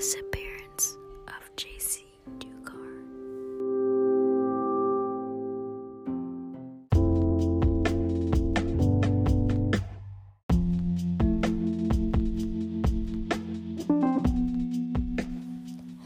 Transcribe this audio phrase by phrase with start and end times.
[0.00, 0.96] disappearance
[1.28, 2.06] of Jaycee
[2.38, 3.04] Dugard.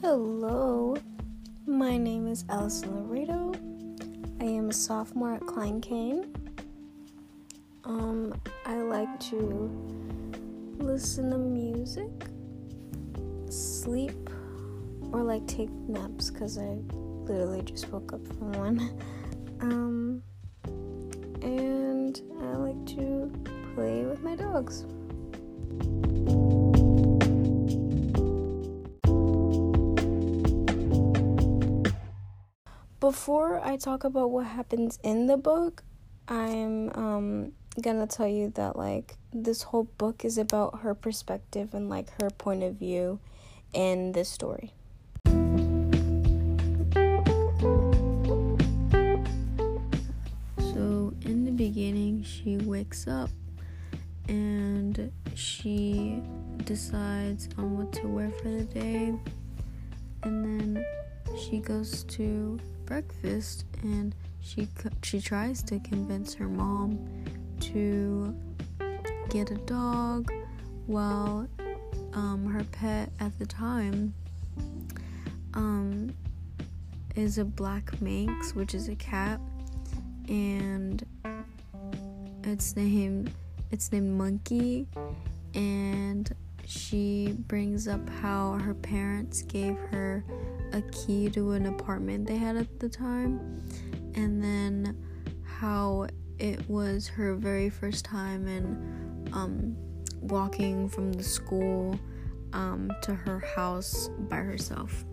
[0.00, 0.96] Hello,
[1.66, 3.52] my name is Allison Laredo.
[4.40, 6.32] I am a sophomore at Klein Cain.
[7.82, 9.68] Um, I like to
[10.78, 12.12] listen to music,
[13.80, 14.30] sleep,
[15.12, 16.78] or like take naps because I
[17.24, 19.02] literally just woke up from one.
[19.62, 20.22] Um,
[21.42, 23.30] and I like to
[23.74, 24.86] play with my dogs.
[33.00, 35.82] Before I talk about what happens in the book,
[36.26, 41.90] I'm um, gonna tell you that like this whole book is about her perspective and
[41.90, 43.20] like her point of view
[43.72, 44.72] in this story.
[50.58, 53.30] So, in the beginning, she wakes up
[54.28, 56.22] and she
[56.64, 59.14] decides on what to wear for the day,
[60.22, 60.84] and then
[61.38, 64.68] she goes to breakfast and she
[65.02, 66.98] she tries to convince her mom
[67.60, 68.34] to
[69.28, 70.30] get a dog
[70.86, 71.46] while
[72.12, 74.14] um, her pet at the time
[75.54, 76.14] um,
[77.16, 79.40] is a black Manx, which is a cat,
[80.28, 81.04] and
[82.44, 83.32] it's named
[83.70, 84.86] it's named Monkey,
[85.54, 86.34] and
[86.66, 90.24] she brings up how her parents gave her
[90.72, 93.62] a key to an apartment they had at the time,
[94.14, 94.96] and then
[95.44, 96.06] how
[96.38, 99.76] it was her very first time in um,
[100.20, 101.98] walking from the school
[102.52, 105.04] um, to her house by herself.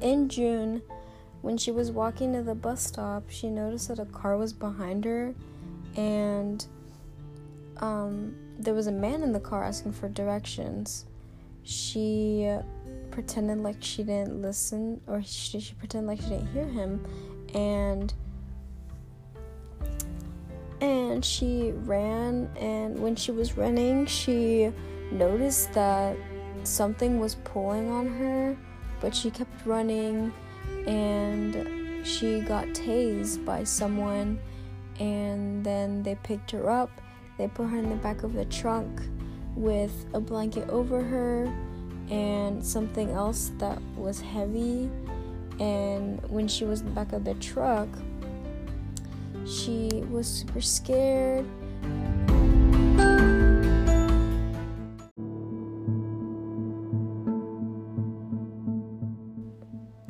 [0.00, 0.82] In June,
[1.42, 5.04] when she was walking to the bus stop, she noticed that a car was behind
[5.04, 5.34] her
[5.96, 6.66] and
[7.78, 11.06] um, there was a man in the car asking for directions.
[11.62, 12.50] She
[13.10, 17.06] pretended like she didn't listen, or she, she pretended like she didn't hear him,
[17.54, 18.12] and
[20.80, 22.50] and she ran.
[22.56, 24.72] And when she was running, she
[25.10, 26.16] noticed that
[26.64, 28.56] something was pulling on her,
[29.00, 30.32] but she kept running,
[30.86, 34.40] and she got tased by someone,
[34.98, 36.90] and then they picked her up
[37.38, 39.00] they put her in the back of the trunk
[39.56, 41.52] with a blanket over her
[42.10, 44.90] and something else that was heavy.
[45.60, 47.88] And when she was in the back of the truck,
[49.46, 51.46] she was super scared.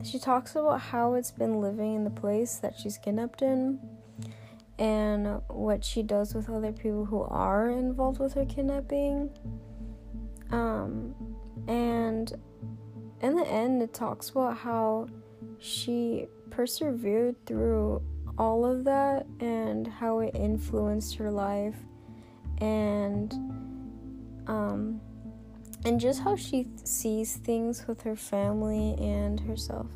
[0.05, 3.79] She talks about how it's been living in the place that she's kidnapped in
[4.79, 9.31] and what she does with other people who are involved with her kidnapping.
[10.51, 11.15] Um,
[11.69, 12.33] and
[13.21, 15.09] in the end, it talks about how
[15.59, 18.03] she persevered through
[18.39, 21.77] all of that and how it influenced her life
[22.59, 23.33] and
[24.47, 25.01] um
[25.85, 29.91] and just how she th- sees things with her family and herself.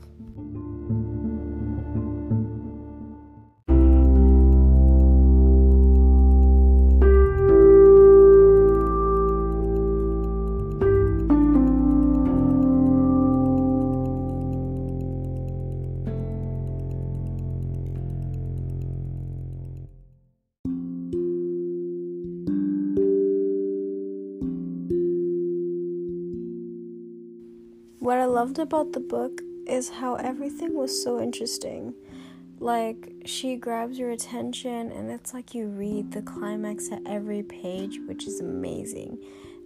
[28.06, 31.92] What I loved about the book is how everything was so interesting.
[32.60, 37.98] Like, she grabs your attention, and it's like you read the climax at every page,
[38.06, 39.18] which is amazing.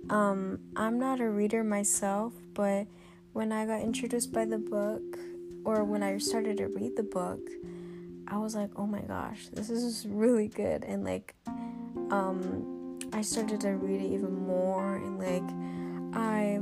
[0.08, 2.86] Um, I'm not a reader myself, but
[3.34, 5.18] when I got introduced by the book,
[5.66, 7.46] or when I started to read the book,
[8.26, 10.82] I was like, oh my gosh, this is really good.
[10.84, 11.34] And like,
[12.10, 16.58] um, I started to read it even more, and like, I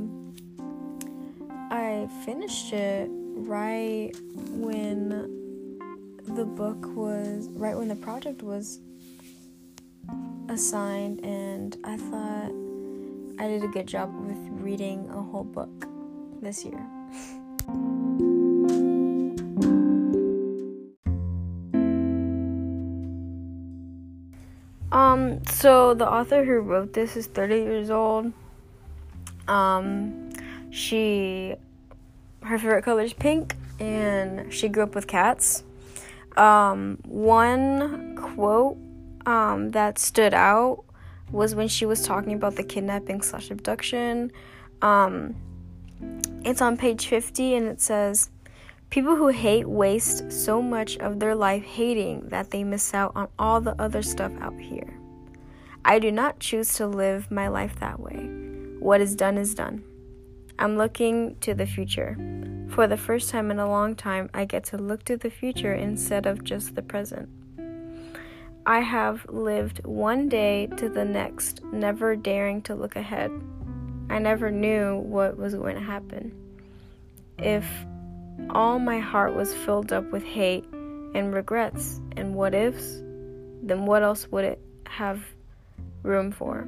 [1.71, 4.11] I finished it right
[4.49, 5.09] when
[6.25, 8.79] the book was, right when the project was
[10.49, 12.51] assigned, and I thought
[13.39, 15.87] I did a good job with reading a whole book
[16.41, 16.85] this year.
[24.91, 28.33] Um, so the author who wrote this is 30 years old.
[29.47, 30.28] Um,
[30.69, 31.55] she,
[32.43, 35.63] her favorite color is pink, and she grew up with cats.
[36.37, 38.77] Um, one quote
[39.25, 40.83] um, that stood out
[41.31, 44.31] was when she was talking about the kidnapping slash abduction.
[44.81, 45.35] Um,
[46.43, 48.29] it's on page 50 and it says,
[48.89, 53.27] People who hate waste so much of their life hating that they miss out on
[53.37, 54.97] all the other stuff out here.
[55.85, 58.17] I do not choose to live my life that way.
[58.79, 59.83] What is done is done.
[60.59, 62.17] I'm looking to the future.
[62.71, 65.73] For the first time in a long time, I get to look to the future
[65.73, 67.29] instead of just the present.
[68.65, 73.31] I have lived one day to the next, never daring to look ahead.
[74.09, 76.33] I never knew what was going to happen.
[77.37, 77.65] If
[78.49, 80.65] all my heart was filled up with hate
[81.15, 82.97] and regrets and what ifs,
[83.63, 85.23] then what else would it have
[86.03, 86.67] room for?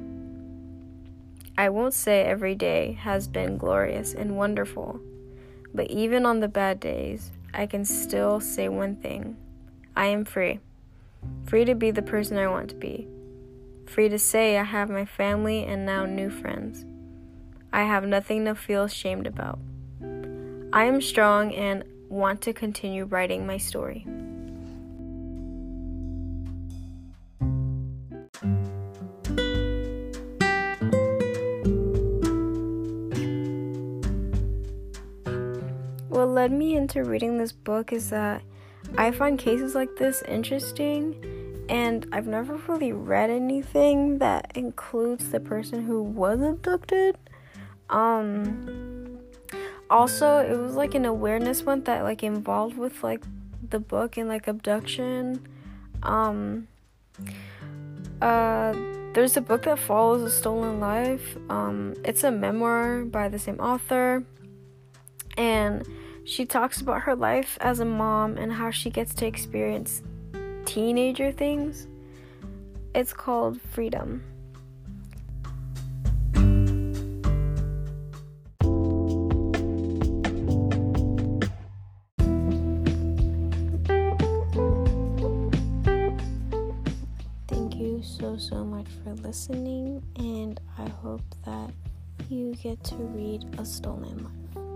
[1.56, 5.00] I won't say every day has been glorious and wonderful,
[5.74, 9.36] but even on the bad days, I can still say one thing
[9.94, 10.60] I am free.
[11.44, 13.06] Free to be the person I want to be.
[13.86, 16.86] Free to say I have my family and now new friends.
[17.72, 19.58] I have nothing to feel ashamed about.
[20.72, 24.06] I am strong and want to continue writing my story.
[36.42, 38.42] Led me into reading this book is that
[38.98, 41.14] I find cases like this interesting,
[41.68, 47.16] and I've never really read anything that includes the person who was abducted.
[47.90, 49.20] Um,
[49.88, 53.22] also, it was like an awareness month that like involved with like
[53.70, 55.46] the book and like abduction.
[56.02, 56.66] Um,
[58.20, 58.72] uh,
[59.14, 61.36] there's a book that follows a stolen life.
[61.48, 64.24] Um, it's a memoir by the same author,
[65.36, 65.86] and
[66.24, 70.02] she talks about her life as a mom and how she gets to experience
[70.64, 71.88] teenager things.
[72.94, 74.22] It's called Freedom.
[87.48, 91.70] Thank you so, so much for listening, and I hope that
[92.28, 94.71] you get to read A Stolen Life.